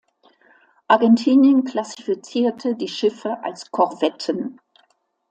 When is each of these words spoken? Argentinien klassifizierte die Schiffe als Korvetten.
Argentinien 0.87 1.63
klassifizierte 1.63 2.75
die 2.75 2.87
Schiffe 2.87 3.43
als 3.43 3.69
Korvetten. 3.69 4.59